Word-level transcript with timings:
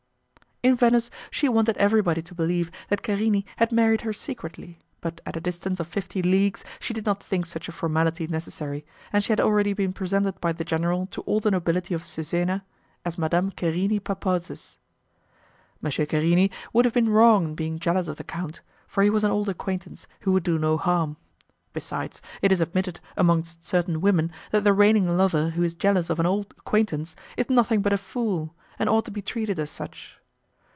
In 0.63 0.75
Venice 0.75 1.09
she 1.31 1.49
wanted 1.49 1.75
everybody 1.77 2.21
to 2.21 2.35
believe 2.35 2.69
that 2.89 3.01
Querini 3.01 3.45
had 3.57 3.71
married 3.71 4.01
her 4.01 4.13
secretly, 4.13 4.77
but 4.99 5.19
at 5.25 5.35
a 5.35 5.41
distance 5.41 5.79
of 5.79 5.87
fifty 5.87 6.21
leagues 6.21 6.63
she 6.79 6.93
did 6.93 7.03
not 7.03 7.23
think 7.23 7.47
such 7.47 7.67
a 7.67 7.71
formality 7.71 8.27
necessary, 8.27 8.85
and 9.11 9.23
she 9.23 9.31
had 9.31 9.41
already 9.41 9.73
been 9.73 9.91
presented 9.91 10.39
by 10.39 10.51
the 10.53 10.63
general 10.63 11.07
to 11.07 11.21
all 11.21 11.39
the 11.39 11.49
nobility 11.49 11.95
of 11.95 12.03
Cesena 12.03 12.63
as 13.03 13.17
Madame 13.17 13.49
Querini 13.49 13.99
Papozzes. 13.99 14.77
M. 15.83 15.89
Querini 15.89 16.51
would 16.73 16.85
have 16.85 16.93
been 16.93 17.09
wrong 17.09 17.43
in 17.45 17.55
being 17.55 17.79
jealous 17.79 18.07
of 18.07 18.17
the 18.17 18.23
count, 18.23 18.61
for 18.87 19.01
he 19.01 19.09
was 19.09 19.23
an 19.23 19.31
old 19.31 19.49
acquaintance 19.49 20.05
who 20.19 20.31
would 20.31 20.43
do 20.43 20.59
no 20.59 20.77
harm. 20.77 21.17
Besides, 21.73 22.21
it 22.43 22.51
is 22.51 22.61
admitted 22.61 22.99
amongst 23.17 23.65
certain 23.65 23.99
women 23.99 24.31
that 24.51 24.63
the 24.63 24.73
reigning 24.73 25.17
lover 25.17 25.49
who 25.49 25.63
is 25.63 25.73
jealous 25.73 26.11
of 26.11 26.19
an 26.19 26.27
old 26.27 26.51
acquaintance 26.55 27.15
is 27.35 27.49
nothing 27.49 27.81
but 27.81 27.93
a 27.93 27.97
fool, 27.97 28.53
and 28.77 28.87
ought 28.87 29.05
to 29.05 29.11
be 29.11 29.23
treated 29.23 29.57
as 29.57 29.71
such. 29.71 30.17